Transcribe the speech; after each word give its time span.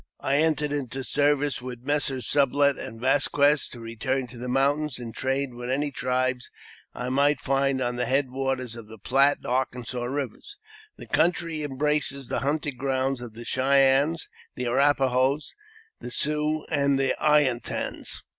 I 0.21 0.37
entered 0.37 0.71
into 0.71 1.03
service 1.03 1.61
with 1.61 1.83
Messrs. 1.83 2.25
Sublet 2.27 2.75
and 2.75 2.99
Vasques 2.99 3.69
to 3.69 3.79
return 3.79 4.25
to 4.29 4.37
the 4.39 4.49
mountains 4.49 4.97
and 4.97 5.13
trade 5.13 5.53
with 5.53 5.69
any 5.69 5.91
tribes 5.91 6.49
I 6.95 7.09
might 7.09 7.39
find 7.39 7.79
on 7.79 7.97
the 7.97 8.07
head 8.07 8.31
waters 8.31 8.75
of 8.75 8.87
the 8.87 8.97
Platte 8.97 9.37
and 9.37 9.45
Arkansas 9.45 10.03
rivers. 10.03 10.57
This 10.97 11.07
country 11.09 11.61
embraces 11.61 12.29
tha 12.29 12.39
hunting 12.39 12.77
grounds 12.77 13.21
of 13.21 13.35
the 13.35 13.45
Cheyennes, 13.45 14.27
the 14.55 14.65
Arrap 14.65 14.99
a 14.99 15.09
hos, 15.09 15.53
the 15.99 16.09
Sioux,, 16.09 16.65
and 16.71 16.97
the 16.99 17.13
I 17.21 17.41
a 17.41 17.59
tans. 17.59 18.23